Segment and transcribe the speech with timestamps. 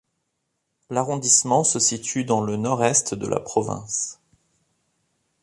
[0.89, 4.19] L’arrondissement se situe dans le Nord-Est de la province.